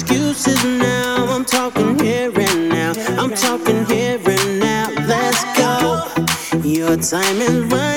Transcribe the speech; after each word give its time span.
excuses 0.00 0.62
now. 0.62 1.24
I'm 1.30 1.44
talking 1.44 1.98
here 1.98 2.30
and 2.38 2.68
now. 2.68 2.92
I'm 3.18 3.30
talking 3.30 3.86
here 3.86 4.20
and 4.26 4.60
now. 4.60 4.90
Let's 5.06 5.42
go. 5.56 6.58
Your 6.62 6.96
time 6.98 7.40
is 7.40 7.64
running. 7.72 7.95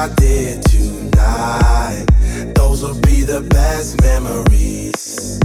I 0.00 0.08
did 0.14 0.62
tonight. 0.62 2.06
Those 2.54 2.82
will 2.82 2.98
be 3.02 3.20
the 3.20 3.42
best 3.50 4.00
memories. 4.00 5.38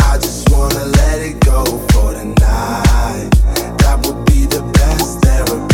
I 0.00 0.18
just 0.18 0.50
wanna 0.50 0.84
let 0.84 1.20
it 1.20 1.38
go 1.38 1.64
for 1.92 2.12
tonight. 2.12 3.30
That 3.78 4.00
will 4.02 4.20
be 4.24 4.46
the 4.46 4.62
best 4.74 5.20
therapy. 5.20 5.71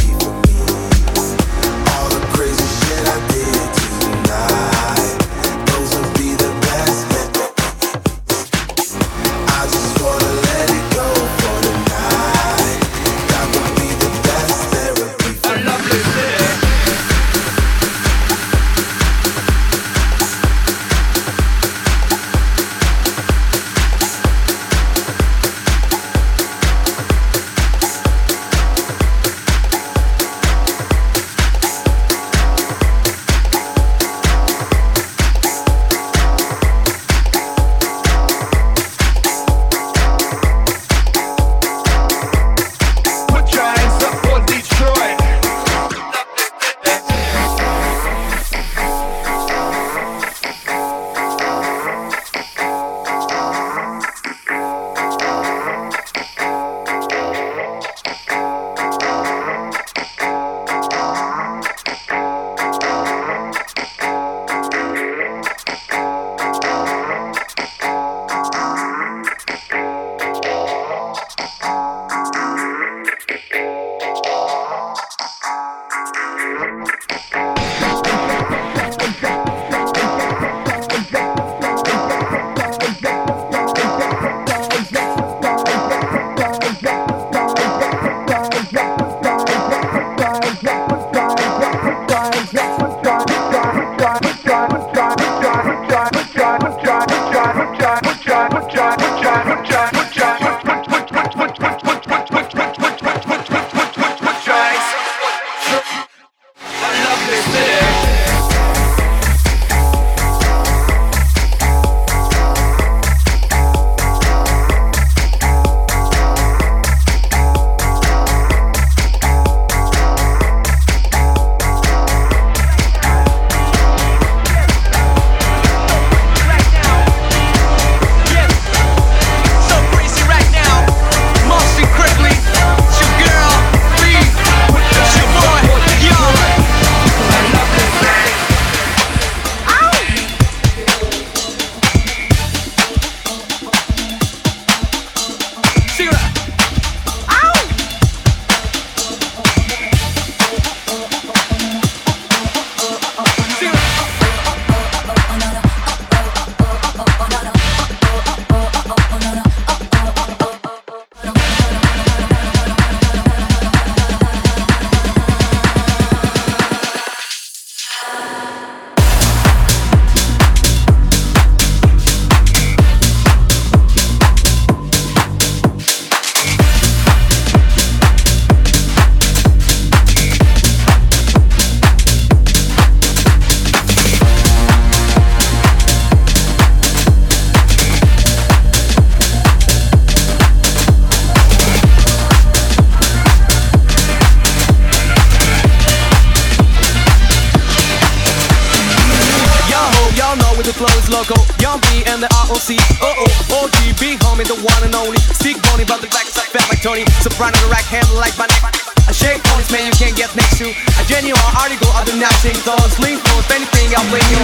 The 207.38 207.68
rack, 207.71 207.85
handle 207.85 208.16
like 208.16 208.37
my 208.37 208.47
neck. 208.47 208.62
I 209.07 209.12
shake 209.12 209.42
this 209.42 209.71
man, 209.71 209.87
you 209.87 209.92
can't 209.92 210.16
get 210.16 210.35
next 210.35 210.59
to. 210.59 210.68
A 210.68 211.04
genuine 211.07 211.40
article, 211.57 211.88
I 211.92 212.04
do 212.04 212.18
not 212.18 212.33
sing 212.42 212.54
thoughts. 212.54 212.99
Lean 212.99 213.16
for 213.18 213.38
if 213.38 213.50
anything, 213.50 213.95
I'll 213.97 214.04
play 214.11 214.21
you. 214.28 214.38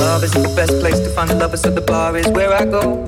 Love 0.00 0.24
isn't 0.24 0.42
the 0.42 0.54
best 0.56 0.80
place 0.80 0.98
to 0.98 1.10
find 1.10 1.30
a 1.30 1.34
lover, 1.34 1.56
so 1.58 1.70
the 1.70 1.82
bar 1.82 2.16
is 2.16 2.26
where 2.28 2.52
I 2.52 2.64
go. 2.64 3.06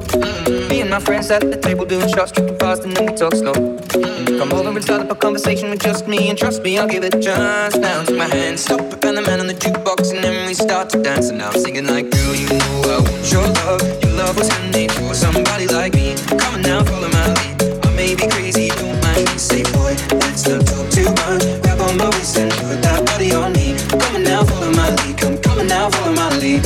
Me 0.68 0.82
and 0.82 0.90
my 0.90 1.00
friends 1.00 1.30
at 1.30 1.40
the 1.40 1.56
table 1.56 1.86
doing 1.86 2.08
shots, 2.08 2.32
tripping 2.32 2.58
fast, 2.58 2.84
and 2.84 2.94
then 2.96 3.06
we 3.06 3.14
talk 3.14 3.34
slow. 3.34 3.75
Come 4.02 4.52
over 4.52 4.68
and 4.68 4.82
start 4.82 5.02
up 5.02 5.10
a 5.10 5.14
conversation 5.14 5.70
with 5.70 5.80
just 5.80 6.06
me, 6.06 6.28
and 6.28 6.38
trust 6.38 6.62
me, 6.62 6.78
I'll 6.78 6.86
give 6.86 7.02
it 7.02 7.22
chance. 7.22 7.76
Now 7.76 8.04
take 8.04 8.18
my 8.18 8.28
hand, 8.28 8.60
stop 8.60 8.80
and 8.80 9.16
the 9.16 9.22
man 9.22 9.40
on 9.40 9.46
the 9.46 9.54
jukebox, 9.54 10.12
and 10.12 10.22
then 10.22 10.46
we 10.46 10.52
start 10.52 10.90
to 10.90 11.02
dance. 11.02 11.30
And 11.30 11.38
now 11.38 11.48
I'm 11.50 11.58
singing 11.58 11.86
like, 11.86 12.10
girl, 12.10 12.34
you 12.34 12.48
know 12.48 12.82
I 12.84 12.98
want 13.00 13.32
your 13.32 13.46
love. 13.64 13.80
Your 14.02 14.12
love 14.12 14.36
was 14.36 14.48
handmade 14.48 14.92
for 14.92 15.14
somebody 15.14 15.66
like 15.68 15.94
me. 15.94 16.14
Come 16.28 16.54
on 16.54 16.62
now, 16.62 16.84
follow 16.84 17.08
my 17.08 17.26
lead. 17.32 17.86
I 17.86 17.90
may 17.96 18.14
be 18.14 18.28
crazy, 18.28 18.68
don't 18.68 19.00
mind 19.00 19.24
me. 19.32 19.38
Say, 19.38 19.62
boy, 19.72 19.96
let's 20.12 20.46
not 20.46 20.66
talk 20.66 20.90
too 20.90 21.08
much. 21.24 21.44
Grab 21.62 21.80
on 21.80 21.96
my 21.96 22.10
waist 22.10 22.36
and 22.36 22.52
put 22.52 22.82
that 22.82 23.00
body 23.06 23.32
on 23.32 23.52
me. 23.52 23.78
Come 23.88 24.16
on 24.16 24.22
now, 24.24 24.44
follow 24.44 24.72
my 24.72 24.90
lead. 24.90 25.16
Come, 25.16 25.38
come 25.38 25.58
on 25.60 25.66
now, 25.68 25.88
follow 25.88 26.12
my 26.12 26.28
lead. 26.36 26.60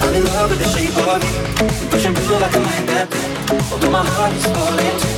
I'm 0.00 0.14
in 0.14 0.24
love 0.24 0.48
with 0.48 0.60
the 0.64 0.68
shape 0.72 0.96
of 1.04 1.20
you. 1.20 1.90
Push 1.90 2.04
and 2.06 2.16
pull 2.16 2.40
like 2.40 2.56
a 2.56 2.60
magnet. 2.60 3.08
Although 3.70 3.90
my 3.90 4.04
heart 4.04 4.32
is 4.32 4.46
falling 4.46 5.00
too. 5.00 5.11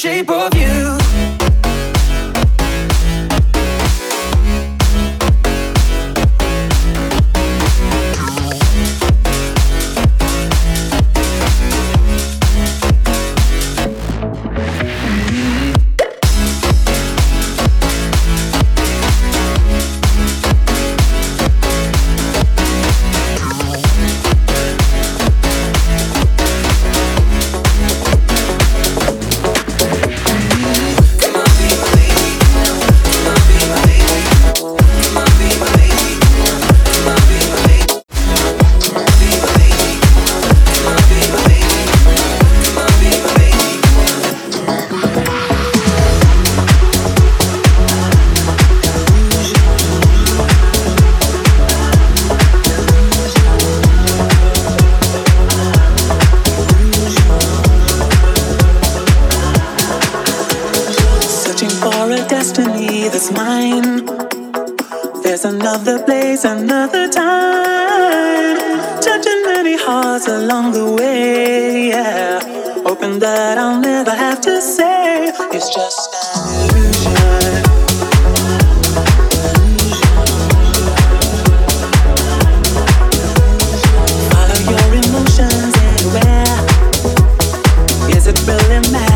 Shape 0.00 0.30
of 0.30 0.54
you. 0.54 0.99
Another 65.70 66.02
place, 66.02 66.44
another 66.44 67.08
time. 67.08 68.56
Touching 69.00 69.42
many 69.44 69.76
hearts 69.76 70.26
along 70.26 70.72
the 70.72 70.84
way, 70.98 71.90
yeah. 71.90 72.40
Hoping 72.84 73.20
that 73.20 73.56
I'll 73.56 73.80
never 73.80 74.10
have 74.10 74.40
to 74.40 74.60
say 74.60 75.28
it's 75.52 75.72
just 75.72 76.10
an 76.18 76.74
illusion. 76.74 77.62
Follow 84.30 84.60
your 84.72 84.88
emotions 85.02 85.74
anywhere. 85.92 86.56
Is 88.16 88.26
it 88.26 88.38
really 88.44 88.80
magic 88.90 89.09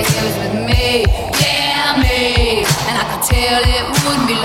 was 0.00 0.36
with 0.40 0.54
me, 0.64 1.04
yeah, 1.36 1.92
me. 2.00 2.64
And 2.88 2.96
I 2.96 3.04
could 3.10 3.24
tell 3.28 3.60
it 3.60 3.84
wouldn't 4.04 4.28
be 4.28 4.39